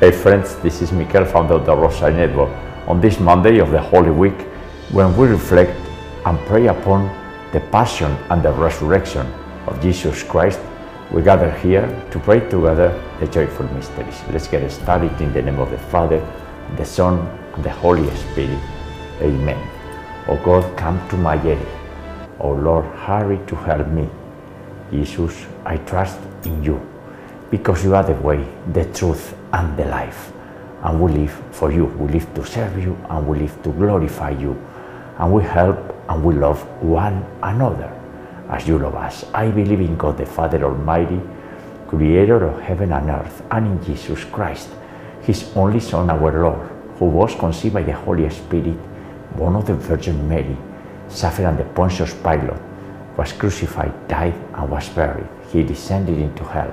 Hey 0.00 0.12
friends, 0.12 0.54
this 0.62 0.80
is 0.80 0.92
Mikel, 0.92 1.24
founder 1.24 1.54
of 1.54 1.66
the 1.66 1.74
Rosary 1.74 2.14
Network. 2.14 2.50
On 2.86 3.00
this 3.00 3.18
Monday 3.18 3.58
of 3.58 3.72
the 3.72 3.80
Holy 3.80 4.12
Week, 4.12 4.42
when 4.92 5.16
we 5.16 5.26
reflect 5.26 5.72
and 6.24 6.38
pray 6.46 6.68
upon 6.68 7.08
the 7.52 7.58
passion 7.72 8.12
and 8.30 8.40
the 8.40 8.52
resurrection 8.52 9.26
of 9.66 9.82
Jesus 9.82 10.22
Christ, 10.22 10.60
we 11.10 11.20
gather 11.20 11.50
here 11.50 11.88
to 12.12 12.20
pray 12.20 12.38
together 12.48 12.94
the 13.18 13.26
joyful 13.26 13.66
mysteries. 13.74 14.22
Let's 14.30 14.46
get 14.46 14.70
started 14.70 15.20
in 15.20 15.32
the 15.32 15.42
name 15.42 15.58
of 15.58 15.72
the 15.72 15.78
Father, 15.90 16.24
the 16.76 16.84
Son, 16.84 17.18
and 17.54 17.64
the 17.64 17.70
Holy 17.70 18.08
Spirit. 18.14 18.62
Amen. 19.20 19.58
O 20.28 20.36
God, 20.44 20.78
come 20.78 20.96
to 21.08 21.16
my 21.16 21.34
aid. 21.44 21.58
O 22.38 22.52
Lord, 22.52 22.84
hurry 22.84 23.40
to 23.48 23.56
help 23.56 23.88
me. 23.88 24.08
Jesus, 24.92 25.44
I 25.64 25.76
trust 25.78 26.20
in 26.44 26.62
you 26.62 26.80
because 27.50 27.82
you 27.82 27.96
are 27.96 28.04
the 28.04 28.14
way, 28.22 28.46
the 28.72 28.84
truth, 28.92 29.34
and 29.52 29.76
the 29.76 29.84
life. 29.86 30.32
And 30.82 31.00
we 31.00 31.12
live 31.12 31.42
for 31.50 31.72
you. 31.72 31.86
We 31.86 32.12
live 32.12 32.32
to 32.34 32.44
serve 32.46 32.78
you 32.78 32.96
and 33.10 33.26
we 33.26 33.38
live 33.38 33.62
to 33.62 33.72
glorify 33.72 34.30
you. 34.30 34.52
And 35.18 35.32
we 35.32 35.42
help 35.42 35.94
and 36.08 36.24
we 36.24 36.34
love 36.34 36.62
one 36.82 37.24
another 37.42 37.92
as 38.48 38.66
you 38.66 38.78
love 38.78 38.94
us. 38.94 39.24
I 39.34 39.50
believe 39.50 39.80
in 39.80 39.96
God 39.96 40.16
the 40.16 40.26
Father 40.26 40.62
Almighty, 40.64 41.20
creator 41.88 42.44
of 42.44 42.60
heaven 42.60 42.92
and 42.92 43.10
earth, 43.10 43.42
and 43.50 43.66
in 43.66 43.84
Jesus 43.84 44.24
Christ, 44.24 44.68
his 45.22 45.50
only 45.56 45.80
Son, 45.80 46.08
our 46.10 46.42
Lord, 46.42 46.68
who 46.98 47.06
was 47.06 47.34
conceived 47.34 47.74
by 47.74 47.82
the 47.82 47.92
Holy 47.92 48.28
Spirit, 48.30 48.76
born 49.36 49.56
of 49.56 49.66
the 49.66 49.74
Virgin 49.74 50.28
Mary, 50.28 50.56
suffered 51.08 51.44
under 51.44 51.64
Pontius 51.64 52.14
Pilate, 52.14 52.60
was 53.16 53.32
crucified, 53.32 54.08
died, 54.08 54.34
and 54.54 54.70
was 54.70 54.88
buried. 54.90 55.28
He 55.50 55.62
descended 55.62 56.18
into 56.18 56.44
hell. 56.44 56.72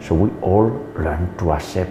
so 0.00 0.14
we 0.14 0.30
all 0.40 0.68
learn 0.96 1.34
to 1.38 1.52
accept 1.52 1.90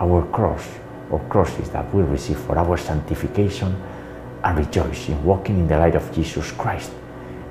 our 0.00 0.24
cross 0.26 0.66
or 1.10 1.20
crosses 1.28 1.70
that 1.70 1.92
we 1.94 2.02
receive 2.02 2.38
for 2.38 2.58
our 2.58 2.76
sanctification 2.76 3.74
and 4.44 4.58
rejoice 4.58 5.08
in 5.08 5.22
walking 5.24 5.58
in 5.58 5.68
the 5.68 5.78
light 5.78 5.94
of 5.94 6.12
Jesus 6.12 6.52
Christ, 6.52 6.92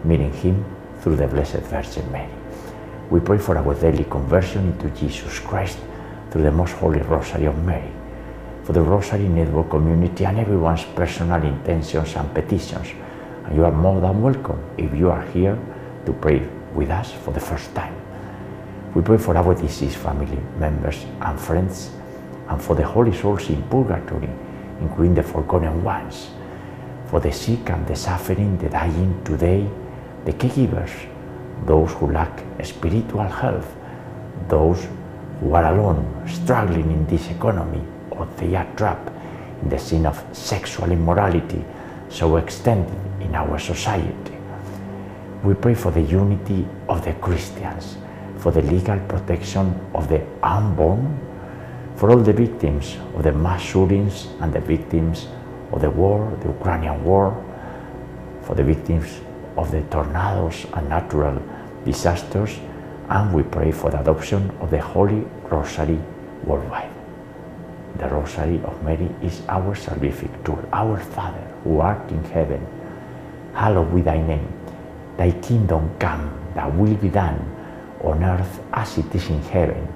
meeting 0.03 0.31
Him 0.33 0.64
through 1.02 1.17
the 1.17 1.27
Blessed 1.27 1.64
Virgin 1.67 2.09
Mary. 2.11 2.31
We 3.09 3.19
pray 3.19 3.38
for 3.38 3.58
our 3.58 3.73
daily 3.75 4.03
conversion 4.05 4.67
into 4.67 4.89
Jesus 4.89 5.39
Christ 5.39 5.80
through 6.31 6.44
the 6.44 6.52
Most 6.52 6.73
Holy 6.73 7.02
Rosary 7.02 7.45
of 7.45 7.64
Mary, 7.64 7.92
for 8.64 8.73
the 8.73 8.81
Rosary 8.81 9.27
Network 9.27 9.69
community 9.69 10.25
and 10.25 10.39
everyone's 10.39 10.83
personal 10.95 11.42
intentions 11.42 12.16
and 12.16 12.33
petitions. 12.33 12.88
And 13.45 13.55
you 13.55 13.66
are 13.66 13.71
more 13.71 14.02
than 14.02 14.21
welcome 14.21 14.61
if 14.77 14.94
you 14.94 15.09
are 15.09 15.25
here 15.27 15.58
to 16.05 16.14
pray 16.14 16.47
with 16.73 16.89
us 16.89 17.11
for 17.11 17.31
the 17.31 17.39
first 17.39 17.73
time. 17.73 18.06
We 18.98 19.03
pray 19.03 19.20
for 19.20 19.38
our 19.38 19.53
deceased 19.53 19.98
family 19.98 20.40
members 20.58 21.06
and 21.22 21.40
friends, 21.40 21.92
and 22.50 22.59
for 22.59 22.76
the 22.76 22.84
holy 22.84 23.14
souls 23.14 23.48
in 23.48 23.62
purgatory, 23.70 24.28
including 24.81 25.14
the 25.14 25.22
forgotten 25.22 25.84
ones, 25.84 26.31
for 27.05 27.20
the 27.20 27.32
sick 27.32 27.70
and 27.70 27.86
the 27.86 27.95
suffering, 27.95 28.58
the 28.58 28.70
dying 28.70 29.23
today, 29.23 29.70
the 30.26 30.33
caregivers, 30.33 30.89
those 31.67 31.94
who 31.94 32.11
lack 32.11 32.44
spiritual 32.64 33.27
health, 33.27 33.71
those 34.48 34.88
who 35.42 35.54
are 35.54 35.71
alone, 35.76 36.27
struggling 36.27 36.89
in 36.89 37.05
this 37.05 37.30
economy, 37.30 37.83
or 38.10 38.27
they 38.38 38.55
are 38.55 38.67
trapped 38.76 39.11
in 39.61 39.70
the 39.70 39.77
sin 39.77 40.08
of 40.08 40.26
sexual 40.32 40.92
immorality 40.92 41.64
so 42.10 42.38
extended 42.38 42.98
in 43.21 43.36
our 43.36 43.60
society. 43.60 44.36
We 45.44 45.54
pray 45.54 45.76
for 45.76 45.92
the 45.92 46.02
unity 46.02 46.66
of 46.89 47.05
the 47.05 47.14
Christians, 47.14 47.98
for 48.39 48.52
the 48.52 48.61
legal 48.61 48.99
protection 49.08 49.73
of 49.93 50.08
the 50.08 50.21
unborn, 50.43 51.20
for 51.95 52.11
all 52.11 52.20
the 52.20 52.33
victims 52.33 52.98
of 53.15 53.23
the 53.23 53.31
mass 53.31 53.61
shootings 53.61 54.27
and 54.42 54.53
the 54.53 54.59
victims 54.59 55.27
of 55.71 55.81
the 55.81 55.89
war, 55.89 56.31
the 56.42 56.47
Ukrainian 56.47 57.03
war, 57.03 57.36
for 58.43 58.55
the 58.55 58.64
victims 58.64 59.20
of 59.58 59.71
the 59.71 59.81
tornadoes 59.83 60.65
and 60.73 60.87
natural 60.89 61.42
disasters, 61.83 62.59
and 63.09 63.33
we 63.33 63.43
pray 63.43 63.71
for 63.71 63.89
the 63.89 63.99
adoption 63.99 64.52
of 64.61 64.70
the 64.70 64.80
Holy 64.80 65.26
Rosary 65.49 65.99
worldwide. 66.43 66.92
The 67.97 68.08
Rosary 68.09 68.61
of 68.64 68.83
Mary 68.83 69.09
is 69.23 69.42
our 69.49 69.73
salvific 69.76 70.31
tool. 70.45 70.59
Our 70.71 70.99
Father, 70.99 71.42
who 71.64 71.80
art 71.80 72.11
in 72.11 72.23
heaven, 72.26 72.65
hallowed 73.53 73.93
be 73.95 74.02
thy 74.02 74.21
name. 74.21 74.47
Thy 75.17 75.31
kingdom 75.31 75.89
come, 75.97 76.30
thy 76.53 76.67
will 76.67 76.93
be 76.93 77.09
done, 77.09 77.39
on 78.02 78.23
earth 78.23 78.61
as 78.73 78.97
it 78.97 79.13
is 79.13 79.27
in 79.30 79.41
heaven. 79.43 79.87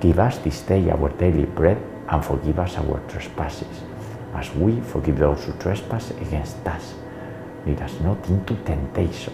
Give 0.00 0.18
us 0.18 0.38
this 0.38 0.60
day 0.62 0.90
our 0.90 1.08
daily 1.10 1.44
bread, 1.44 1.78
and 2.08 2.24
forgive 2.24 2.58
us 2.58 2.76
our 2.76 3.00
trespasses, 3.08 3.80
as 4.34 4.52
we 4.54 4.80
forgive 4.80 5.18
those 5.18 5.44
who 5.44 5.52
trespass 5.54 6.10
against 6.10 6.58
us. 6.66 6.94
Lead 7.66 7.80
us 7.80 7.98
not 8.00 8.26
into 8.28 8.56
temptation, 8.64 9.32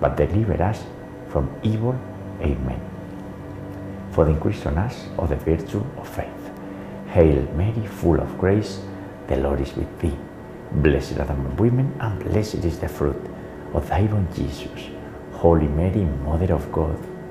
but 0.00 0.16
deliver 0.16 0.62
us 0.62 0.84
from 1.28 1.48
evil. 1.62 1.98
Amen. 2.40 2.80
For 4.10 4.24
the 4.24 4.32
increase 4.32 4.66
on 4.66 4.76
us 4.78 5.06
of 5.18 5.30
the 5.30 5.36
virtue 5.36 5.82
of 5.96 6.08
faith. 6.08 6.28
Hail 7.08 7.42
Mary, 7.54 7.86
full 7.86 8.20
of 8.20 8.38
grace, 8.38 8.80
the 9.28 9.36
Lord 9.36 9.60
is 9.60 9.74
with 9.74 9.98
thee. 10.00 10.16
Blessed 10.72 11.16
thou 11.16 11.24
among 11.24 11.56
women, 11.56 11.94
and 12.00 12.22
blessed 12.24 12.64
is 12.64 12.78
the 12.78 12.88
fruit 12.88 13.20
of 13.72 13.88
thy 13.88 14.02
womb, 14.02 14.28
Jesus. 14.34 14.90
Holy 15.32 15.68
Mary, 15.68 16.04
Mother 16.04 16.52
of 16.54 16.70
God, 16.70 16.98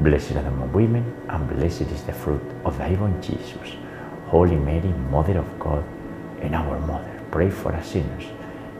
Blessed 0.00 0.36
are 0.36 0.44
the 0.44 0.50
women, 0.50 1.04
and 1.28 1.48
blessed 1.48 1.90
is 1.90 2.04
the 2.04 2.12
fruit 2.12 2.40
of 2.64 2.78
thy 2.78 2.92
womb, 2.92 3.20
Jesus. 3.20 3.74
Holy 4.26 4.54
Mary, 4.54 4.92
Mother 5.10 5.38
of 5.38 5.58
God, 5.58 5.84
and 6.40 6.54
our 6.54 6.78
Mother, 6.78 7.20
pray 7.32 7.50
for 7.50 7.72
us 7.74 7.88
sinners, 7.88 8.26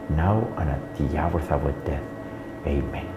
now 0.09 0.47
and 0.57 0.69
at 0.69 0.95
the 0.95 1.17
hour 1.17 1.37
of 1.37 1.51
our 1.51 1.73
death. 1.83 2.01
Amen. 2.65 3.07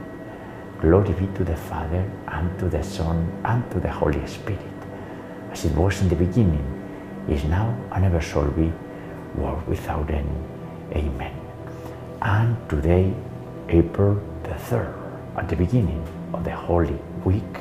Glory 0.80 1.12
be 1.12 1.28
to 1.36 1.44
the 1.44 1.56
Father, 1.56 2.10
and 2.26 2.58
to 2.58 2.68
the 2.68 2.82
Son, 2.82 3.30
and 3.44 3.70
to 3.70 3.78
the 3.78 3.92
Holy 3.92 4.26
Spirit, 4.26 4.58
as 5.52 5.64
it 5.64 5.76
was 5.76 6.02
in 6.02 6.08
the 6.08 6.16
beginning, 6.16 6.66
is 7.28 7.44
now, 7.44 7.72
and 7.92 8.04
ever 8.04 8.20
shall 8.20 8.50
be, 8.50 8.72
world 9.36 9.64
without 9.68 10.10
end. 10.10 10.28
Amen. 10.96 11.36
And 12.20 12.56
today, 12.68 13.14
April 13.68 14.20
the 14.42 14.50
3rd, 14.50 14.92
at 15.36 15.48
the 15.48 15.54
beginning 15.54 16.04
of 16.34 16.42
the 16.42 16.50
Holy 16.50 16.98
Week, 17.24 17.58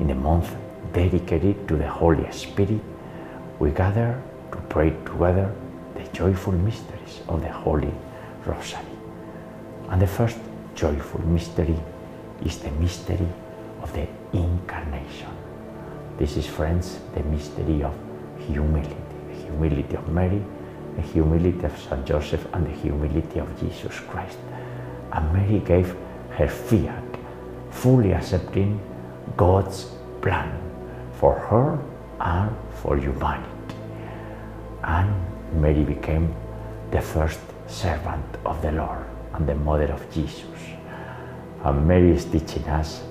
in 0.00 0.08
the 0.08 0.14
month 0.14 0.54
dedicated 0.92 1.68
to 1.68 1.76
the 1.76 1.88
Holy 1.88 2.30
Spirit, 2.32 2.80
we 3.58 3.70
gather 3.70 4.20
to 4.52 4.58
pray 4.68 4.90
together 5.04 5.52
the 5.94 6.04
joyful 6.12 6.52
mysteries 6.52 7.20
of 7.28 7.40
the 7.42 7.52
Holy 7.52 7.92
Rosary. 8.46 8.82
And 9.90 10.00
the 10.00 10.06
first 10.06 10.38
joyful 10.74 11.20
mystery 11.26 11.76
is 12.44 12.58
the 12.58 12.70
mystery 12.72 13.28
of 13.82 13.92
the 13.92 14.06
Incarnation. 14.32 15.30
This 16.18 16.36
is, 16.36 16.46
friends, 16.46 17.00
the 17.14 17.22
mystery 17.24 17.82
of 17.82 17.94
humility, 18.46 18.96
the 19.28 19.34
humility 19.34 19.96
of 19.96 20.08
Mary, 20.08 20.42
the 20.96 21.02
humility 21.02 21.64
of 21.64 21.78
Saint 21.78 22.04
Joseph, 22.04 22.46
and 22.52 22.66
the 22.66 22.70
humility 22.70 23.40
of 23.40 23.48
Jesus 23.58 23.98
Christ. 24.00 24.38
And 25.12 25.32
Mary 25.32 25.60
gave 25.60 25.96
her 26.30 26.48
fiat, 26.48 27.04
fully 27.70 28.12
accepting 28.12 28.80
God's 29.36 29.90
plan 30.20 30.52
for 31.12 31.34
her 31.34 31.78
and 32.20 32.56
for 32.82 32.96
humanity. 32.96 33.76
And 34.82 35.12
Mary 35.60 35.84
became 35.84 36.34
the 36.90 37.00
first 37.00 37.40
servant 37.66 38.24
of 38.44 38.60
the 38.62 38.72
Lord 38.72 39.04
and 39.34 39.46
the 39.46 39.54
mother 39.54 39.92
of 39.92 40.10
Jesus. 40.12 40.44
And 41.64 41.86
Mary 41.86 42.10
is 42.10 42.24
teaching 42.24 42.64
us 42.68 43.02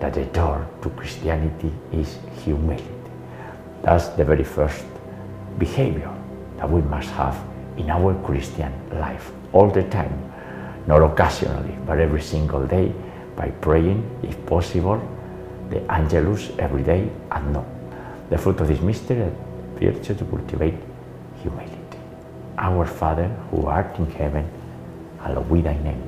that 0.00 0.14
the 0.14 0.24
door 0.26 0.66
to 0.82 0.90
Christianity 0.90 1.72
is 1.92 2.18
humility. 2.44 2.84
That's 3.82 4.08
the 4.08 4.24
very 4.24 4.44
first 4.44 4.84
behavior 5.58 6.12
that 6.56 6.70
we 6.70 6.82
must 6.82 7.10
have 7.10 7.36
in 7.76 7.90
our 7.90 8.14
Christian 8.24 8.72
life 8.92 9.32
all 9.52 9.70
the 9.70 9.82
time, 9.84 10.32
not 10.86 11.02
occasionally, 11.02 11.76
but 11.86 11.98
every 11.98 12.20
single 12.20 12.66
day 12.66 12.92
by 13.36 13.50
praying, 13.60 14.04
if 14.22 14.34
possible, 14.46 15.00
the 15.70 15.80
Angelus 15.90 16.50
every 16.58 16.82
day 16.82 17.10
and 17.30 17.52
no. 17.52 17.64
The 18.30 18.38
fruit 18.38 18.60
of 18.60 18.68
this 18.68 18.80
mystery 18.80 19.30
appears 19.74 20.06
to 20.06 20.14
cultivate 20.14 20.74
humility. 21.42 21.78
Our 22.58 22.86
Father 22.86 23.28
who 23.50 23.66
art 23.66 23.98
in 23.98 24.10
heaven, 24.10 24.48
hallowed 25.20 25.52
be 25.52 25.60
thy 25.60 25.78
name. 25.82 26.02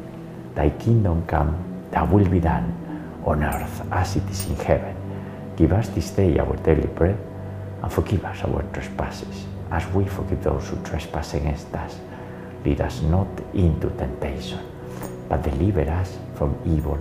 Thy 0.54 0.70
kingdom 0.70 1.24
come, 1.26 1.56
thy 1.90 2.02
will 2.02 2.28
be 2.28 2.40
done, 2.40 2.76
on 3.24 3.44
earth 3.44 3.82
as 3.92 4.16
it 4.16 4.28
is 4.30 4.46
in 4.46 4.56
heaven. 4.56 4.96
Give 5.56 5.72
us 5.72 5.88
this 5.90 6.10
day 6.10 6.38
our 6.38 6.56
daily 6.56 6.88
bread, 6.88 7.18
and 7.82 7.92
forgive 7.92 8.24
us 8.24 8.42
our 8.44 8.62
trespasses, 8.72 9.46
as 9.70 9.86
we 9.94 10.04
forgive 10.06 10.42
those 10.42 10.68
who 10.68 10.82
trespass 10.82 11.34
against 11.34 11.72
us. 11.74 11.98
Lead 12.64 12.80
us 12.80 13.02
not 13.02 13.28
into 13.54 13.88
temptation, 13.90 14.60
but 15.28 15.42
deliver 15.42 15.88
us 15.90 16.18
from 16.34 16.56
evil. 16.66 16.98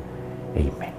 Amen. 0.55 0.98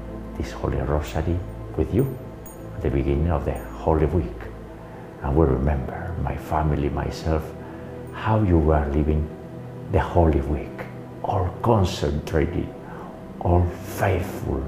this 0.37 0.51
Holy 0.51 0.77
Rosary 0.77 1.37
with 1.77 1.93
you 1.93 2.17
at 2.75 2.81
the 2.81 2.89
beginning 2.89 3.31
of 3.31 3.45
the 3.45 3.53
Holy 3.53 4.05
Week. 4.05 4.41
And 5.21 5.35
we 5.35 5.45
remember, 5.45 6.15
my 6.23 6.35
family, 6.35 6.89
myself, 6.89 7.43
how 8.13 8.41
you 8.41 8.57
were 8.57 8.85
living 8.87 9.27
the 9.91 9.99
Holy 9.99 10.41
Week, 10.41 10.85
all 11.23 11.49
concentrated, 11.61 12.67
all 13.41 13.65
faithful, 13.99 14.63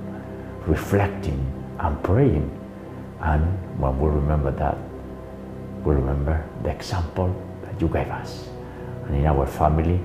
reflecting 0.67 1.39
and 1.79 2.01
praying. 2.03 2.49
And 3.21 3.43
when 3.79 3.99
we 3.99 4.09
remember 4.09 4.51
that, 4.51 4.77
we 5.83 5.95
remember 5.95 6.43
the 6.63 6.69
example 6.69 7.33
that 7.63 7.79
you 7.81 7.87
gave 7.87 8.09
us. 8.09 8.49
And 9.05 9.15
in 9.15 9.25
our 9.25 9.45
family, 9.45 9.99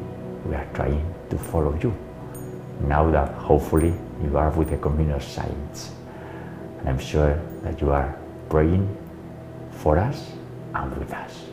we 0.47 0.55
are 0.55 0.67
trying 0.75 1.15
to 1.31 1.39
follow 1.39 1.79
you. 1.83 1.95
Now 2.87 3.11
that 3.11 3.35
hopefully 3.35 3.95
you 4.23 4.37
are 4.37 4.51
with 4.51 4.71
the 4.71 4.77
communal 4.77 5.21
saints. 5.21 5.93
And 6.81 6.89
I'm 6.89 6.99
sure 6.99 7.41
that 7.63 7.81
you 7.81 7.91
are 7.93 8.15
praying 8.49 8.89
for 9.71 9.99
us 9.99 10.33
and 10.75 10.97
with 10.97 11.13
us. 11.13 11.45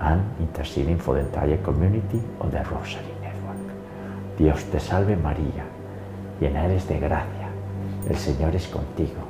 And 0.00 0.22
interceding 0.40 0.98
for 0.98 1.14
the 1.14 1.20
entire 1.20 1.58
community 1.58 2.20
of 2.40 2.50
the 2.50 2.64
Rosary 2.64 3.14
Network. 3.20 3.56
Dios 4.38 4.64
te 4.64 4.80
salve 4.80 5.16
María, 5.16 5.64
llena 6.40 6.64
eres 6.64 6.88
de 6.88 6.98
gracia, 6.98 7.48
el 8.08 8.16
Señor 8.16 8.56
es 8.56 8.66
contigo. 8.66 9.20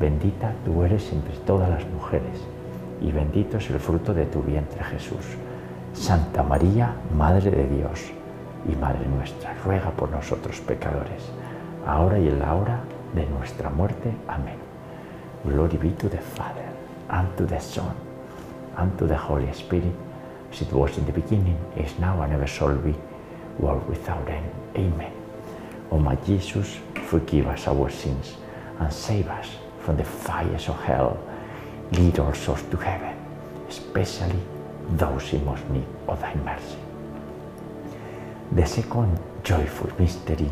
Bendita 0.00 0.52
tú 0.64 0.82
eres 0.82 1.12
entre 1.12 1.36
todas 1.38 1.68
las 1.68 1.84
mujeres, 1.86 2.40
y 3.00 3.12
bendito 3.12 3.58
es 3.58 3.70
el 3.70 3.78
fruto 3.78 4.14
de 4.14 4.26
tu 4.26 4.42
vientre 4.42 4.82
Jesús. 4.84 5.36
Santa 5.92 6.42
María, 6.42 6.94
Madre 7.16 7.50
de 7.50 7.66
Dios 7.68 8.10
y 8.68 8.76
Madre 8.76 9.06
nuestra, 9.06 9.54
ruega 9.64 9.90
por 9.90 10.10
nosotros 10.10 10.60
pecadores, 10.60 11.30
ahora 11.86 12.18
y 12.18 12.28
en 12.28 12.38
la 12.38 12.54
hora 12.54 12.80
de 13.14 13.26
nuestra 13.26 13.70
muerte. 13.70 14.12
Amén. 14.28 14.58
Glory 15.44 15.76
be 15.78 15.90
to 15.90 16.08
the 16.08 16.18
Father, 16.18 16.68
and 17.10 17.36
to 17.36 17.46
the 17.46 17.60
Son, 17.60 17.94
and 18.76 18.96
to 18.98 19.06
the 19.06 19.16
Holy 19.16 19.52
Spirit, 19.52 19.94
as 20.52 20.62
it 20.62 20.72
was 20.72 20.96
in 20.98 21.06
the 21.06 21.12
beginning, 21.12 21.56
is 21.76 21.98
now, 21.98 22.20
and 22.22 22.32
ever 22.32 22.46
shall 22.46 22.74
be, 22.76 22.94
world 23.58 23.88
without 23.88 24.28
end. 24.28 24.50
Amen. 24.76 25.12
O 25.90 25.98
my 25.98 26.16
Jesus, 26.16 26.78
forgive 27.06 27.46
us 27.46 27.66
our 27.66 27.88
sins, 27.90 28.36
and 28.80 28.92
save 28.92 29.28
us 29.28 29.48
from 29.80 29.96
the 29.96 30.04
fires 30.04 30.68
of 30.68 30.80
hell. 30.82 31.18
Lead 31.92 32.18
all 32.18 32.34
souls 32.34 32.62
to 32.70 32.76
heaven, 32.76 33.16
especially 33.68 34.38
those 34.90 35.32
in 35.32 35.44
most 35.44 35.68
need 35.70 35.86
of 36.06 36.20
thy 36.20 36.34
mercy. 36.34 36.76
The 38.52 38.66
second 38.66 39.18
joyful 39.42 39.90
mystery 39.98 40.50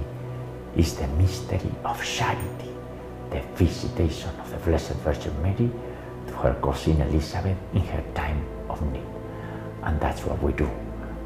is 0.77 0.95
the 0.97 1.07
mystery 1.09 1.71
of 1.85 2.03
charity, 2.05 2.73
the 3.31 3.41
visitation 3.55 4.31
of 4.41 4.51
the 4.51 4.57
Blessed 4.59 4.95
Virgin 5.05 5.35
Mary 5.43 5.71
to 6.29 6.35
her 6.35 6.55
cousin 6.63 7.01
Elizabeth 7.01 7.57
in 7.75 7.81
her 7.81 8.05
time 8.15 8.45
of 8.69 8.81
need. 8.93 9.03
And 9.83 10.01
that's 10.01 10.25
what 10.25 10.43
we 10.43 10.53
do. 10.53 10.69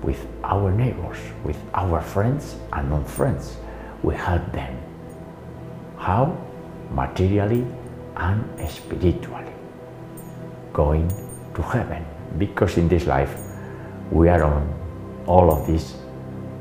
with 0.02 0.26
our 0.44 0.70
neighbors, 0.72 1.18
with 1.44 1.58
our 1.74 2.00
friends 2.00 2.56
and 2.72 2.90
non 2.90 3.04
friends. 3.04 3.56
We 4.02 4.14
help 4.14 4.50
them. 4.52 4.76
How? 5.98 6.36
Materially 6.90 7.66
and 8.16 8.44
spiritually. 8.68 9.52
Going 10.72 11.08
to 11.54 11.62
heaven. 11.62 12.04
Because 12.38 12.78
in 12.78 12.88
this 12.88 13.06
life 13.06 13.36
we 14.10 14.28
are 14.28 14.42
on 14.42 14.74
all 15.26 15.52
of 15.52 15.66
this 15.66 15.96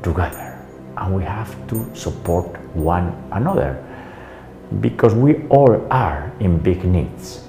together 0.02 0.58
and 0.96 1.14
we 1.14 1.22
have 1.22 1.50
to 1.68 1.94
support 1.94 2.59
one 2.74 3.14
another 3.32 3.84
because 4.80 5.14
we 5.14 5.46
all 5.48 5.86
are 5.90 6.32
in 6.40 6.58
big 6.58 6.84
needs. 6.84 7.42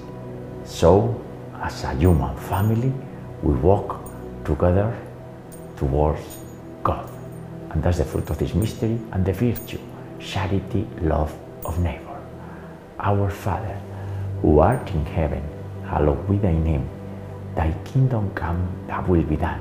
So, 0.64 1.20
as 1.62 1.84
a 1.84 1.94
human 1.94 2.36
family, 2.36 2.92
we 3.42 3.54
walk 3.54 4.00
together 4.44 4.96
towards 5.76 6.22
God. 6.82 7.08
And 7.70 7.82
that's 7.82 7.98
the 7.98 8.04
fruit 8.04 8.28
of 8.30 8.38
this 8.38 8.54
mystery 8.54 8.98
and 9.12 9.24
the 9.24 9.32
virtue 9.32 9.78
charity, 10.18 10.86
love 11.00 11.34
of 11.64 11.78
neighbor. 11.78 12.20
Our 12.98 13.30
Father, 13.30 13.78
who 14.40 14.58
art 14.58 14.88
in 14.90 15.04
heaven, 15.06 15.42
hallowed 15.86 16.28
be 16.28 16.38
thy 16.38 16.52
name. 16.52 16.88
Thy 17.54 17.72
kingdom 17.84 18.30
come, 18.34 18.66
thy 18.86 19.00
will 19.00 19.22
be 19.22 19.36
done, 19.36 19.60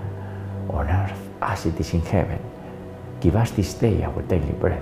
on 0.69 0.87
earth 0.87 1.29
as 1.41 1.65
it 1.65 1.79
is 1.79 1.93
in 1.93 2.01
heaven. 2.01 2.39
Give 3.19 3.35
us 3.35 3.51
this 3.51 3.73
day 3.73 4.03
our 4.03 4.21
daily 4.23 4.53
bread, 4.53 4.81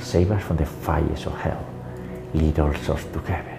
save 0.00 0.30
us 0.30 0.42
from 0.42 0.56
the 0.56 0.66
fires 0.66 1.26
of 1.26 1.38
hell, 1.40 1.64
lead 2.34 2.58
all 2.58 2.74
souls 2.74 3.04
to 3.12 3.18
heaven, 3.20 3.58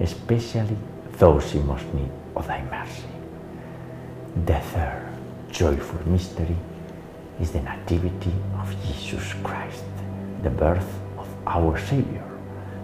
especially 0.00 0.76
those 1.12 1.54
in 1.54 1.66
most 1.66 1.86
need 1.94 2.10
of 2.34 2.46
thy 2.46 2.62
mercy. 2.64 3.08
The 4.44 4.60
third 4.60 5.08
joyful 5.50 6.06
mystery 6.08 6.56
is 7.40 7.50
the 7.50 7.60
Nativity 7.60 8.32
of 8.58 8.74
Jesus 8.84 9.32
Christ, 9.42 9.84
the 10.42 10.50
birth 10.50 10.88
of 11.18 11.28
our 11.46 11.78
Savior. 11.78 12.22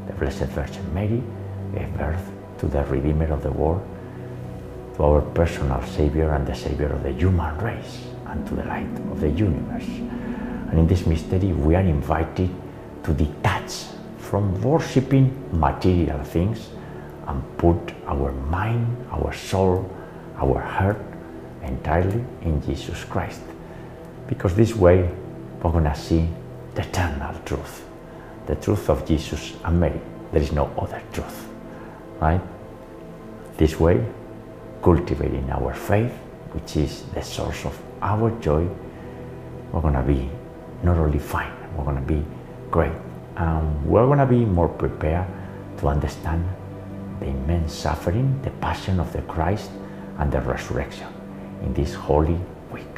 The 0.07 0.13
Blessed 0.15 0.51
Virgin 0.57 0.95
Mary 0.95 1.23
gave 1.75 1.93
birth 1.97 2.31
to 2.59 2.67
the 2.67 2.85
Redeemer 2.85 3.33
of 3.33 3.43
the 3.43 3.53
world, 3.53 3.83
to 4.97 5.03
our 5.03 5.21
personal 5.21 5.83
Savior 5.83 6.33
and 6.33 6.47
the 6.47 6.55
Savior 6.55 6.89
of 6.89 7.03
the 7.03 7.13
human 7.13 7.57
race, 7.59 8.07
and 8.27 8.47
to 8.47 8.55
the 8.55 8.65
light 8.65 8.95
of 9.11 9.21
the 9.21 9.31
universe. 9.31 9.89
And 10.71 10.79
in 10.79 10.87
this 10.87 11.07
mystery, 11.07 11.53
we 11.53 11.75
are 11.75 11.83
invited 11.83 12.51
to 13.05 13.13
detach 13.15 13.87
from 14.19 14.61
worshipping 14.63 15.31
material 15.53 16.23
things 16.25 16.71
and 17.27 17.43
put 17.59 17.79
our 18.07 18.33
mind, 18.33 18.87
our 19.11 19.33
soul, 19.33 19.91
our 20.37 20.61
heart 20.61 21.01
entirely 21.63 22.25
in 22.43 22.61
Jesus 22.63 23.05
Christ. 23.05 23.43
Because 24.27 24.55
this 24.55 24.75
way 24.75 25.11
we're 25.63 25.71
going 25.71 25.85
to 25.85 25.95
see 25.95 26.29
the 26.75 26.83
eternal 26.83 27.35
truth, 27.45 27.85
the 28.47 28.57
truth 28.57 28.89
of 28.89 29.07
Jesus 29.07 29.55
and 29.65 29.79
Mary. 29.79 30.01
There 30.33 30.43
is 30.43 30.53
no 30.53 30.67
other 30.79 31.03
truth, 31.13 31.49
right? 32.21 32.41
This 33.59 33.79
way, 33.79 34.05
cultivating 34.83 35.51
our 35.51 35.75
faith, 35.75 36.13
which 36.53 36.77
is 36.77 37.03
the 37.15 37.23
source 37.23 37.65
of 37.67 37.79
our 38.01 38.31
joy, 38.41 38.67
we're 39.73 39.81
going 39.81 39.95
to 39.95 40.03
be 40.03 40.31
not 40.83 40.97
only 40.97 41.19
fine, 41.19 41.53
we're 41.77 41.85
going 41.85 41.97
to 41.97 42.03
be 42.03 42.25
great. 42.73 42.93
And 43.37 43.87
we're 43.87 44.07
going 44.07 44.19
to 44.19 44.26
be 44.26 44.45
more 44.45 44.69
prepared 44.69 45.26
to 45.79 45.88
understand 45.88 46.43
the 47.21 47.26
immense 47.26 47.73
suffering, 47.73 48.41
the 48.43 48.50
passion 48.50 48.99
of 48.99 49.12
the 49.12 49.23
Christ, 49.23 49.71
and 50.19 50.33
the 50.33 50.41
resurrection 50.41 51.07
in 51.62 51.73
this 51.75 51.95
holy 51.95 52.38
week. 52.73 52.97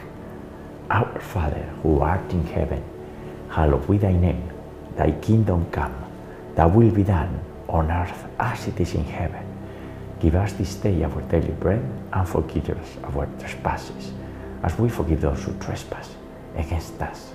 Our 0.90 1.20
Father, 1.20 1.64
who 1.82 2.00
art 2.00 2.32
in 2.32 2.46
heaven, 2.46 2.82
hallowed 3.50 3.86
be 3.88 3.98
thy 3.98 4.12
name. 4.12 4.50
thy 4.96 5.10
kingdom 5.10 5.66
come, 5.72 5.94
thy 6.54 6.66
will 6.66 6.90
be 6.90 7.02
done 7.02 7.40
on 7.68 7.90
earth 7.90 8.24
as 8.38 8.68
it 8.68 8.78
is 8.78 8.94
in 8.94 9.04
heaven. 9.04 9.44
Give 10.20 10.36
us 10.36 10.52
this 10.52 10.76
day 10.76 11.02
our 11.02 11.20
daily 11.22 11.52
bread 11.52 11.82
and 12.12 12.28
forgive 12.28 12.70
us 12.70 12.96
our 13.02 13.26
trespasses, 13.40 14.12
as 14.62 14.78
we 14.78 14.88
forgive 14.88 15.20
those 15.20 15.42
who 15.42 15.52
trespass 15.58 16.14
against 16.56 17.00
us. 17.02 17.34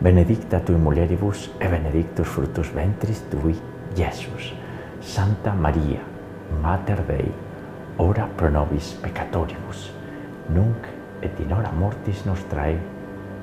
benedicta 0.00 0.60
tui 0.60 0.76
mulieribus, 0.76 1.50
e 1.58 1.68
benedictus 1.68 2.26
fructus 2.26 2.72
ventris 2.72 3.22
tui, 3.28 3.54
Iesus. 3.96 4.54
Santa 5.00 5.52
Maria, 5.52 6.00
Mater 6.60 7.02
Dei, 7.04 7.32
ora 7.96 8.28
pro 8.36 8.48
nobis 8.48 8.96
peccatoribus, 9.00 9.92
nunc 10.48 10.86
et 11.20 11.38
in 11.40 11.52
hora 11.52 11.70
mortis 11.72 12.24
nostrae. 12.24 12.78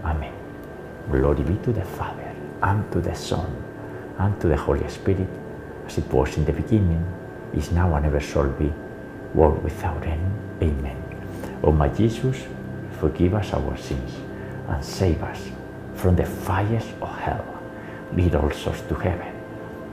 Amen. 0.04 0.34
Glory 1.10 1.43
be 1.43 1.58
to 1.62 1.72
the 1.72 1.84
Father, 1.84 2.34
and 2.62 2.91
to 2.91 3.02
the 3.02 3.15
Son, 3.15 3.50
and 4.17 4.39
to 4.39 4.48
the 4.48 4.58
Holy 4.58 4.88
Spirit, 4.89 5.30
as 5.86 5.98
it 5.98 6.12
was 6.12 6.38
in 6.38 6.46
the 6.46 6.54
beginning, 6.54 7.06
is 7.54 7.72
now 7.72 7.96
and 7.96 8.06
ever 8.06 8.20
shall 8.20 8.50
be, 8.50 8.72
world 9.34 9.63
without 9.63 10.04
end. 10.06 10.32
Amen. 10.62 10.98
O 11.63 11.72
my 11.72 11.89
Jesus, 11.89 12.48
forgive 13.00 13.36
us 13.36 13.54
our 13.54 13.78
sins, 13.78 14.15
and 14.70 14.84
save 14.84 15.22
us 15.24 15.57
from 15.97 16.15
the 16.15 16.25
fires 16.25 16.86
of 17.01 17.10
hell. 17.17 17.45
Lead 18.13 18.36
all 18.36 18.51
souls 18.51 18.81
to 18.88 18.95
heaven, 18.95 19.33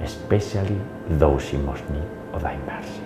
especially 0.02 0.78
those 1.08 1.52
in 1.52 1.64
most 1.64 1.88
need 1.90 2.08
of 2.32 2.42
thy 2.42 2.56
mercy. 2.58 3.02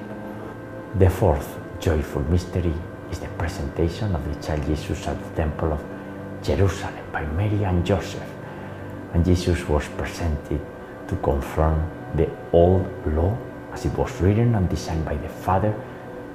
The 0.99 1.09
fourth 1.09 1.59
joyful 1.81 2.23
mystery 2.23 2.75
is 3.11 3.21
the 3.21 3.29
presentation 3.39 4.15
of 4.15 4.23
the 4.29 4.47
child 4.47 4.67
Jesus 4.67 5.07
at 5.07 5.19
the 5.23 5.37
temple 5.37 5.73
of 5.73 5.85
Jerusalem 6.43 7.05
by 7.13 7.25
Mary 7.25 7.65
and 7.65 7.87
Joseph. 7.87 8.31
And 9.15 9.25
Jesus 9.25 9.67
was 9.69 9.87
presented 9.97 10.61
to 11.09 11.17
confirm 11.17 11.91
the 12.15 12.29
old 12.53 12.87
law 13.07 13.37
as 13.73 13.87
it 13.87 13.97
was 13.97 14.21
written 14.21 14.55
and 14.55 14.69
designed 14.69 15.05
by 15.05 15.15
the 15.15 15.29
Father, 15.29 15.75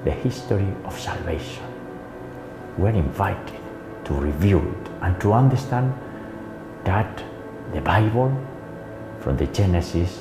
the 0.04 0.10
history 0.10 0.68
of 0.84 0.98
salvation. 0.98 1.64
We're 2.78 2.90
invited 2.90 3.60
to 4.04 4.14
review 4.14 4.58
it 4.58 4.90
and 5.02 5.20
to 5.20 5.32
understand 5.32 5.94
that 6.84 7.22
the 7.72 7.80
Bible, 7.80 8.32
from 9.20 9.36
the 9.36 9.46
Genesis 9.46 10.20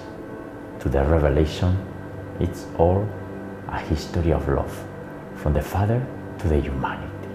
to 0.80 0.89
the 0.89 1.04
Revelation, 1.04 1.78
it's 2.39 2.65
all 2.78 3.08
a 3.67 3.80
history 3.80 4.32
of 4.32 4.47
love 4.47 4.86
from 5.36 5.54
the 5.54 5.62
Father 5.62 6.06
to 6.39 6.47
the 6.47 6.60
humanity. 6.60 7.30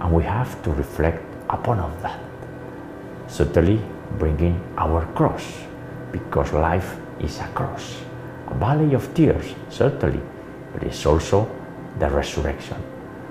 And 0.00 0.12
we 0.12 0.24
have 0.24 0.62
to 0.64 0.70
reflect 0.72 1.22
upon 1.48 1.78
all 1.78 1.96
that. 2.02 2.20
Certainly 3.28 3.80
bringing 4.18 4.60
our 4.76 5.06
cross, 5.14 5.44
because 6.12 6.52
life 6.52 6.96
is 7.20 7.38
a 7.38 7.46
cross. 7.54 8.02
A 8.48 8.54
valley 8.54 8.94
of 8.94 9.14
tears, 9.14 9.54
certainly, 9.70 10.20
but 10.72 10.82
it's 10.82 11.06
also 11.06 11.48
the 11.98 12.10
resurrection. 12.10 12.76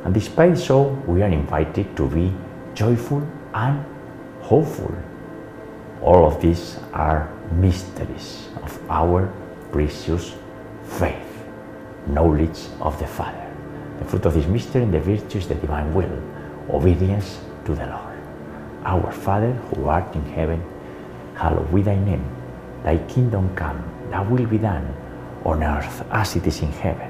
And 0.04 0.14
despite 0.14 0.58
so, 0.58 0.90
we 1.08 1.22
are 1.22 1.30
invited 1.30 1.96
to 1.96 2.08
be 2.08 2.34
joyful 2.74 3.26
and 3.54 3.86
hopeful. 4.42 4.94
All 6.04 6.28
of 6.28 6.42
these 6.42 6.78
are 6.92 7.32
mysteries 7.54 8.50
of 8.62 8.78
our 8.90 9.32
precious 9.72 10.36
faith, 10.84 11.48
knowledge 12.08 12.60
of 12.82 13.00
the 13.00 13.08
Father. 13.08 13.50
The 14.00 14.06
fruit 14.06 14.26
of 14.26 14.34
this 14.34 14.46
mystery 14.46 14.84
and 14.84 14.94
the 14.94 15.00
virtue 15.00 15.38
is 15.38 15.48
the 15.48 15.56
divine 15.56 15.94
will, 15.94 16.12
obedience 16.70 17.40
to 17.64 17.74
the 17.74 17.86
Lord. 17.86 18.20
Our 18.84 19.14
Father, 19.14 19.54
who 19.54 19.88
art 19.88 20.14
in 20.14 20.26
heaven, 20.26 20.62
hallowed 21.36 21.74
be 21.74 21.82
thy 21.82 21.96
name. 21.96 22.26
Thy 22.84 22.98
kingdom 23.08 23.56
come, 23.56 23.82
thy 24.12 24.28
will 24.28 24.46
be 24.46 24.58
done, 24.58 24.94
on 25.46 25.64
earth 25.64 26.06
as 26.12 26.36
it 26.36 26.46
is 26.46 26.62
in 26.62 26.72
heaven. 26.74 27.10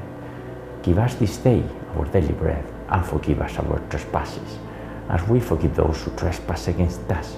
Give 0.83 0.99
us 0.99 1.15
this 1.15 1.37
day 1.37 1.63
our 1.97 2.05
daily 2.05 2.33
bread, 2.33 2.63
and 2.89 3.03
forgive 3.03 3.41
us 3.41 3.57
our 3.57 3.79
trespasses, 3.89 4.59
as 5.09 5.27
we 5.27 5.39
forgive 5.39 5.75
those 5.75 5.99
who 6.03 6.15
trespass 6.15 6.67
against 6.67 7.09
us. 7.09 7.37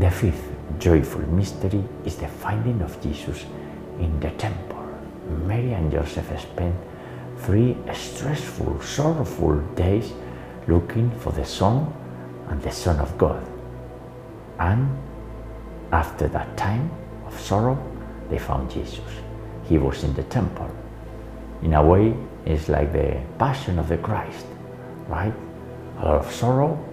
The 0.00 0.10
fifth 0.10 0.50
joyful 0.80 1.22
mystery 1.28 1.84
is 2.04 2.16
the 2.16 2.26
finding 2.26 2.82
of 2.82 3.00
Jesus 3.00 3.44
in 4.00 4.18
the 4.18 4.30
temple. 4.30 4.84
Mary 5.46 5.72
and 5.72 5.92
Joseph 5.92 6.26
spent 6.40 6.74
three 7.38 7.76
stressful, 7.92 8.80
sorrowful 8.80 9.60
days 9.76 10.12
looking 10.66 11.12
for 11.20 11.30
the 11.30 11.44
Son 11.44 11.92
and 12.48 12.60
the 12.60 12.72
Son 12.72 12.98
of 12.98 13.16
God. 13.16 13.46
And 14.58 14.88
after 15.92 16.26
that 16.26 16.56
time 16.56 16.90
of 17.24 17.38
sorrow, 17.38 17.78
they 18.30 18.38
found 18.38 18.72
Jesus. 18.72 18.98
He 19.68 19.78
was 19.78 20.02
in 20.02 20.12
the 20.14 20.24
temple. 20.24 20.70
In 21.62 21.74
a 21.74 21.86
way, 21.86 22.16
it's 22.44 22.68
like 22.68 22.92
the 22.92 23.20
passion 23.38 23.78
of 23.78 23.88
the 23.88 23.98
Christ, 23.98 24.46
right? 25.08 25.32
A 26.00 26.04
lot 26.04 26.26
of 26.26 26.32
sorrow, 26.32 26.84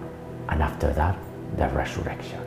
and 0.48 0.62
after 0.62 0.92
that, 0.92 1.18
the 1.56 1.68
resurrection. 1.70 2.41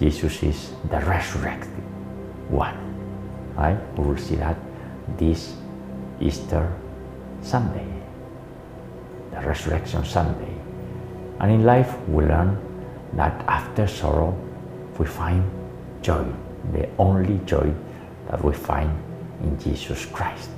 Jesus 0.00 0.42
is 0.42 0.72
the 0.88 0.98
resurrected 1.00 1.68
one, 2.48 2.74
right? 3.54 3.78
We 3.98 4.04
will 4.08 4.16
see 4.16 4.36
that 4.36 4.56
this 5.18 5.54
Easter 6.18 6.72
Sunday, 7.42 7.86
the 9.30 9.40
Resurrection 9.40 10.02
Sunday. 10.06 10.54
And 11.38 11.52
in 11.52 11.64
life, 11.64 11.94
we 12.08 12.24
learn 12.24 12.56
that 13.12 13.44
after 13.46 13.86
sorrow, 13.86 14.34
we 14.98 15.04
find 15.04 15.44
joy, 16.00 16.24
the 16.72 16.88
only 16.96 17.38
joy 17.44 17.70
that 18.30 18.42
we 18.42 18.54
find 18.54 18.90
in 19.42 19.58
Jesus 19.58 20.06
Christ. 20.06 20.50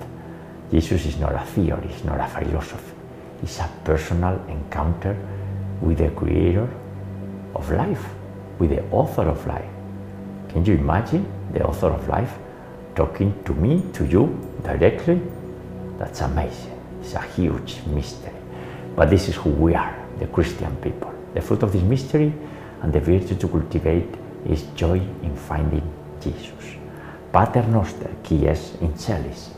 Jesus 0.70 1.04
is 1.04 1.18
not 1.18 1.34
a 1.34 1.44
theory, 1.46 1.88
it's 1.90 2.04
not 2.04 2.20
a 2.20 2.28
philosophy, 2.28 2.94
it's 3.42 3.58
a 3.58 3.68
personal 3.84 4.40
encounter 4.48 5.16
with 5.80 5.98
the 5.98 6.10
Creator 6.10 6.68
of 7.56 7.70
life, 7.72 8.04
with 8.58 8.70
the 8.70 8.82
author 8.90 9.22
of 9.22 9.46
life. 9.46 9.70
Can 10.48 10.64
you 10.64 10.74
imagine 10.74 11.26
the 11.52 11.64
author 11.64 11.88
of 11.88 12.08
life 12.08 12.32
talking 12.94 13.32
to 13.44 13.54
me, 13.54 13.82
to 13.94 14.04
you 14.04 14.38
directly? 14.62 15.20
That's 15.98 16.20
amazing. 16.20 16.78
It's 17.00 17.14
a 17.14 17.22
huge 17.22 17.80
mystery. 17.86 18.32
But 18.94 19.10
this 19.10 19.28
is 19.28 19.36
who 19.36 19.50
we 19.50 19.74
are, 19.74 19.94
the 20.18 20.26
Christian 20.26 20.76
people. 20.76 21.12
The 21.34 21.40
fruit 21.40 21.62
of 21.62 21.72
this 21.72 21.82
mystery 21.82 22.32
and 22.82 22.92
the 22.92 23.00
virtue 23.00 23.36
to 23.36 23.48
cultivate 23.48 24.14
is 24.46 24.62
joy 24.76 25.00
in 25.22 25.36
finding 25.36 25.82
Jesus. 26.20 26.76
Pater 27.32 27.66
noster, 27.68 28.10
qui 28.22 28.46
es 28.46 28.74
in 28.82 28.92
celis, 28.98 29.50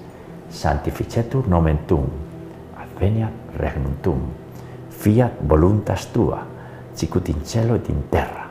sanctificetur 0.48 1.48
nomen 1.48 1.80
tuum, 1.88 2.06
adveniat 2.78 3.32
regnum 3.58 3.96
tuum, 4.00 4.28
fiat 4.90 5.42
voluntas 5.42 6.06
tua, 6.12 6.46
sicut 6.94 7.28
in 7.28 7.44
cielo 7.44 7.74
et 7.74 7.88
in 7.90 8.02
terra. 8.10 8.43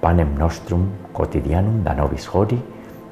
panem 0.00 0.34
nostrum 0.38 0.86
quotidianum 1.12 1.82
da 1.84 1.94
nobis 1.94 2.26
hodie, 2.26 2.58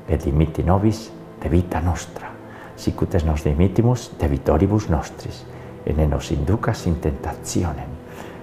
et 0.09 0.23
dimitti 0.23 0.63
nobis 0.63 1.11
de 1.43 1.49
vita 1.49 1.81
nostra, 1.81 2.31
sicut 2.77 3.15
es 3.15 3.25
nos 3.25 3.43
dimittimus 3.45 4.11
de 4.21 4.29
vitoribus 4.29 4.89
nostris, 4.89 5.45
et 5.85 5.97
ne 5.97 6.07
nos 6.07 6.31
inducas 6.31 6.87
in 6.87 7.01
tentationem, 7.01 7.91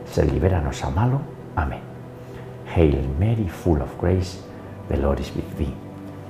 sed 0.06 0.32
libera 0.32 0.62
nos 0.62 0.84
a 0.84 0.90
malo. 0.90 1.22
Amen. 1.56 1.82
Hail 2.76 2.98
Mary, 3.20 3.48
full 3.48 3.82
of 3.82 3.98
grace, 4.00 4.40
the 4.90 4.98
Lord 4.98 5.20
is 5.20 5.32
with 5.36 5.58
thee. 5.58 5.74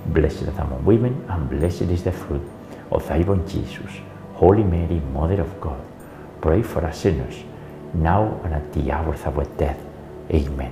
Blessed 0.06 0.47
art 0.47 0.60
among 0.60 0.86
women, 0.86 1.15
and 1.30 1.49
blessed 1.49 1.89
is 1.89 2.04
the 2.04 2.12
fruit 2.12 2.41
of 2.91 3.08
thy 3.08 3.23
womb, 3.23 3.47
Jesus. 3.47 4.02
Holy 4.36 4.63
Mary, 4.63 5.02
Mother 5.13 5.41
of 5.41 5.62
God, 5.62 5.80
pray 6.41 6.62
for 6.62 6.84
us 6.86 6.99
sinners, 6.99 7.43
now 7.93 8.39
and 8.43 8.54
at 8.54 8.73
the 8.73 8.91
hour 8.91 9.13
of 9.13 9.28
our 9.28 9.45
death. 9.58 9.80
Amen. 10.32 10.71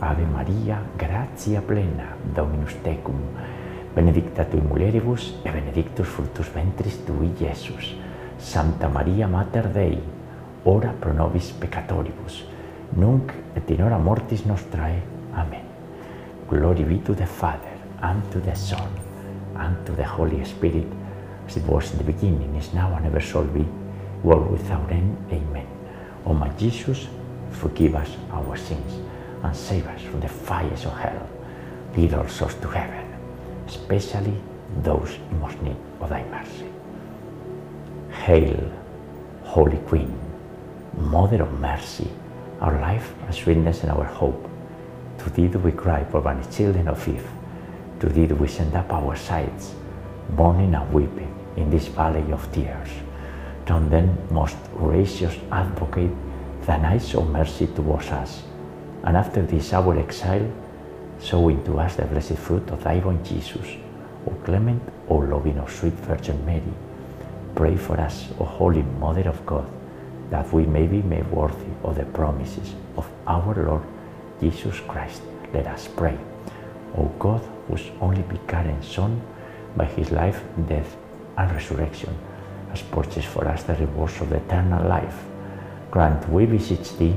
Ave 0.00 0.24
Maria, 0.24 0.80
gratia 0.96 1.60
plena, 1.60 2.16
Dominus 2.34 2.74
tecum, 2.82 3.20
benedicta 3.94 4.46
tui 4.48 4.60
mulieribus, 4.60 5.34
et 5.44 5.52
benedictus 5.52 6.08
fructus 6.08 6.48
ventris 6.54 6.96
tui, 7.04 7.28
Iesus. 7.38 7.96
Santa 8.38 8.88
Maria 8.88 9.28
Mater 9.28 9.68
Dei, 9.68 9.98
ora 10.64 10.94
pro 10.98 11.12
nobis 11.12 11.52
peccatoribus, 11.52 12.46
nunc 12.96 13.34
et 13.54 13.70
in 13.70 13.82
hora 13.82 13.98
mortis 13.98 14.46
nostrae. 14.46 15.02
Amen. 15.34 15.68
Glory 16.48 16.84
be 16.84 16.98
to 17.04 17.14
the 17.14 17.26
Father, 17.26 17.76
and 18.00 18.22
to 18.32 18.40
the 18.40 18.56
Son, 18.56 18.88
and 19.56 19.76
to 19.84 19.92
the 19.92 20.04
Holy 20.04 20.42
Spirit, 20.46 20.88
as 21.46 21.58
it 21.58 21.66
was 21.66 21.92
in 21.92 21.98
the 21.98 22.04
beginning, 22.04 22.56
is 22.56 22.72
now, 22.72 22.94
and 22.96 23.04
ever 23.04 23.20
shall 23.20 23.44
be, 23.44 23.66
world 24.22 24.50
without 24.50 24.90
end. 24.90 25.14
Amen. 25.30 25.66
O 26.24 26.32
my 26.32 26.48
Jesus, 26.56 27.06
forgive 27.50 27.94
us 27.94 28.16
our 28.32 28.56
sins 28.56 29.09
and 29.42 29.56
save 29.56 29.86
us 29.86 30.02
from 30.02 30.20
the 30.20 30.28
fires 30.28 30.84
of 30.84 30.98
hell. 30.98 31.28
Lead 31.96 32.14
all 32.14 32.28
souls 32.28 32.54
to 32.56 32.68
heaven, 32.68 33.06
especially 33.66 34.36
those 34.82 35.14
in 35.14 35.40
most 35.40 35.60
need 35.62 35.76
of 36.00 36.08
thy 36.08 36.24
mercy. 36.24 36.66
Hail, 38.24 38.70
Holy 39.44 39.78
Queen, 39.78 40.16
Mother 40.96 41.42
of 41.42 41.52
Mercy, 41.60 42.08
our 42.60 42.80
life, 42.80 43.14
our 43.26 43.32
sweetness, 43.32 43.82
and 43.82 43.92
our 43.92 44.04
hope. 44.04 44.48
To 45.18 45.30
thee 45.30 45.48
do 45.48 45.58
we 45.58 45.72
cry, 45.72 46.04
poor 46.04 46.20
banished 46.20 46.52
children 46.52 46.88
of 46.88 47.06
Eve. 47.08 47.28
To 48.00 48.08
thee 48.08 48.26
do 48.26 48.34
we 48.34 48.48
send 48.48 48.74
up 48.74 48.92
our 48.92 49.16
sighs, 49.16 49.74
mourning 50.36 50.74
and 50.74 50.92
weeping 50.92 51.34
in 51.56 51.70
this 51.70 51.88
valley 51.88 52.30
of 52.32 52.50
tears. 52.52 52.88
Turn 53.66 53.90
then, 53.90 54.16
most 54.30 54.56
gracious 54.74 55.36
advocate, 55.50 56.10
thine 56.62 56.84
eyes 56.84 57.14
of 57.14 57.28
mercy 57.30 57.66
towards 57.66 58.08
us, 58.08 58.42
and 59.04 59.16
after 59.16 59.42
this 59.42 59.72
our 59.72 59.98
exile, 59.98 60.50
sow 61.18 61.48
into 61.48 61.78
us 61.78 61.96
the 61.96 62.04
blessed 62.04 62.36
fruit 62.36 62.68
of 62.70 62.84
thy 62.84 62.98
womb, 62.98 63.22
Jesus. 63.24 63.66
O 64.26 64.30
clement, 64.44 64.82
O 65.08 65.16
loving, 65.16 65.58
O 65.58 65.66
sweet 65.66 65.94
Virgin 65.94 66.44
Mary, 66.44 66.72
pray 67.54 67.76
for 67.76 67.98
us, 68.00 68.28
O 68.38 68.44
Holy 68.44 68.82
Mother 68.82 69.28
of 69.28 69.44
God, 69.46 69.66
that 70.30 70.52
we 70.52 70.66
may 70.66 70.86
be 70.86 71.02
made 71.02 71.30
worthy 71.30 71.72
of 71.82 71.96
the 71.96 72.04
promises 72.04 72.74
of 72.96 73.08
our 73.26 73.54
Lord 73.54 73.82
Jesus 74.40 74.80
Christ. 74.80 75.22
Let 75.52 75.66
us 75.66 75.88
pray. 75.88 76.18
O 76.96 77.06
God, 77.18 77.40
whose 77.68 77.90
only 78.00 78.22
begotten 78.22 78.82
Son, 78.82 79.20
by 79.76 79.86
his 79.86 80.10
life, 80.10 80.42
death, 80.68 80.96
and 81.38 81.50
resurrection, 81.52 82.14
has 82.70 82.82
purchased 82.82 83.28
for 83.28 83.46
us 83.46 83.62
the 83.62 83.74
rewards 83.74 84.20
of 84.20 84.32
eternal 84.32 84.86
life, 84.88 85.24
grant, 85.90 86.28
we 86.28 86.46
beseech 86.46 86.96
thee, 86.96 87.16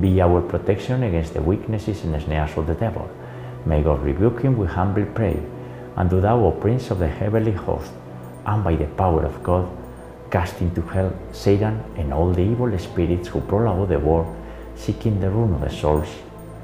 be 0.00 0.20
our 0.20 0.40
protection 0.40 1.02
against 1.02 1.34
the 1.34 1.42
weaknesses 1.42 2.04
and 2.04 2.20
snares 2.22 2.56
of 2.56 2.66
the 2.66 2.74
devil. 2.74 3.08
May 3.66 3.82
God 3.82 4.02
rebuke 4.02 4.42
him, 4.42 4.56
we 4.56 4.66
humbly 4.66 5.04
pray. 5.04 5.42
And 5.96 6.08
do 6.08 6.20
thou, 6.20 6.44
O 6.44 6.50
Prince 6.52 6.90
of 6.90 6.98
the 6.98 7.08
heavenly 7.08 7.52
host, 7.52 7.92
and 8.46 8.62
by 8.62 8.76
the 8.76 8.86
power 8.86 9.24
of 9.24 9.42
God, 9.42 9.68
cast 10.30 10.60
into 10.60 10.80
hell 10.82 11.12
Satan 11.32 11.82
and 11.96 12.12
all 12.12 12.32
the 12.32 12.42
evil 12.42 12.78
spirits 12.78 13.28
who 13.28 13.40
prowl 13.40 13.82
about 13.82 13.88
the 13.88 13.98
world, 13.98 14.34
seeking 14.76 15.20
the 15.20 15.28
ruin 15.28 15.54
of 15.54 15.60
the 15.60 15.70
souls. 15.70 16.08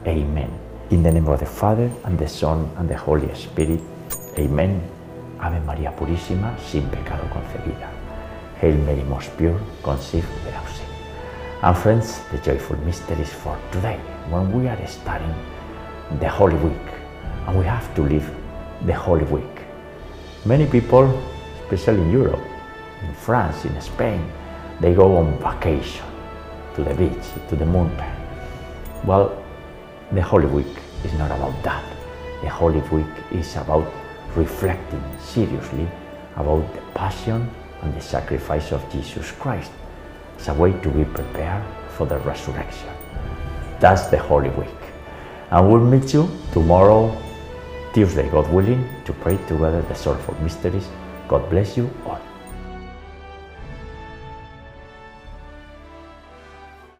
Amen. 0.06 0.50
In 0.90 1.02
the 1.02 1.10
name 1.10 1.26
of 1.26 1.40
the 1.40 1.46
Father, 1.46 1.90
and 2.04 2.16
the 2.18 2.28
Son, 2.28 2.70
and 2.76 2.88
the 2.88 2.96
Holy 2.96 3.34
Spirit. 3.34 3.80
Amen. 4.38 4.80
Ave 5.40 5.60
María 5.60 5.94
Purísima, 5.94 6.56
sin 6.58 6.88
pecado 6.88 7.24
concebida. 7.28 7.90
Hail 8.60 8.76
Mary, 8.86 9.02
most 9.02 9.36
pure, 9.36 9.60
conceived 9.82 10.28
without 10.44 10.68
sin. 10.68 10.95
And 11.62 11.74
friends, 11.74 12.20
the 12.30 12.38
joyful 12.38 12.76
mysteries 12.84 13.32
for 13.32 13.58
today, 13.72 13.96
when 14.28 14.52
we 14.52 14.68
are 14.68 14.86
starting 14.86 15.34
the 16.20 16.28
Holy 16.28 16.56
Week, 16.56 16.88
and 17.46 17.58
we 17.58 17.64
have 17.64 17.94
to 17.94 18.02
live 18.02 18.30
the 18.84 18.92
Holy 18.92 19.24
Week. 19.24 19.64
Many 20.44 20.66
people, 20.66 21.04
especially 21.62 22.02
in 22.02 22.12
Europe, 22.12 22.44
in 23.02 23.14
France, 23.14 23.64
in 23.64 23.80
Spain, 23.80 24.30
they 24.80 24.92
go 24.92 25.16
on 25.16 25.38
vacation 25.38 26.04
to 26.74 26.84
the 26.84 26.94
beach, 26.94 27.24
to 27.48 27.56
the 27.56 27.64
mountain. 27.64 28.14
Well, 29.06 29.42
the 30.12 30.20
Holy 30.20 30.46
Week 30.46 30.76
is 31.04 31.14
not 31.14 31.30
about 31.30 31.62
that. 31.62 31.84
The 32.42 32.50
Holy 32.50 32.80
Week 32.92 33.14
is 33.32 33.56
about 33.56 33.90
reflecting 34.36 35.02
seriously 35.18 35.88
about 36.36 36.70
the 36.74 36.82
passion 36.92 37.50
and 37.80 37.94
the 37.94 38.00
sacrifice 38.02 38.72
of 38.72 38.84
Jesus 38.92 39.30
Christ 39.32 39.70
as 40.38 40.48
a 40.48 40.54
way 40.54 40.72
to 40.80 40.88
be 40.88 41.04
prepared 41.04 41.64
for 41.96 42.06
the 42.06 42.18
resurrection. 42.18 42.88
That's 43.80 44.06
the 44.08 44.18
Holy 44.18 44.50
Week. 44.50 44.68
And 45.50 45.70
we'll 45.70 45.80
meet 45.80 46.12
you 46.12 46.28
tomorrow, 46.52 47.16
Tuesday, 47.92 48.28
God 48.30 48.50
willing, 48.52 48.84
to 49.04 49.12
pray 49.12 49.36
together 49.48 49.82
the 49.82 49.94
sorrowful 49.94 50.34
mysteries. 50.42 50.88
God 51.28 51.48
bless 51.50 51.76
you 51.76 51.90
all. 52.04 52.20